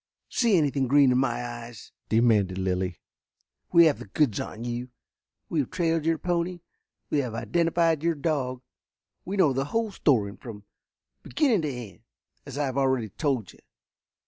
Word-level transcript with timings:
"See 0.29 0.57
anything 0.57 0.87
green 0.87 1.11
in 1.11 1.19
my 1.19 1.45
eyes?" 1.45 1.91
demanded 2.09 2.57
Lilly. 2.57 2.97
"We 3.71 3.85
have 3.85 3.99
the 3.99 4.07
goods 4.07 4.39
on 4.39 4.63
you. 4.63 4.89
We 5.47 5.59
have 5.59 5.69
trailed 5.69 6.05
your 6.05 6.17
pony, 6.17 6.61
we 7.11 7.19
have 7.19 7.35
identified 7.35 8.01
your 8.01 8.15
dog, 8.15 8.63
we 9.25 9.37
know 9.37 9.53
the 9.53 9.65
whole 9.65 9.91
story 9.91 10.35
from 10.37 10.63
beginning 11.21 11.61
to 11.61 11.69
end, 11.71 11.99
as 12.47 12.57
I 12.57 12.65
have 12.65 12.79
already 12.79 13.09
told 13.09 13.53
you. 13.53 13.59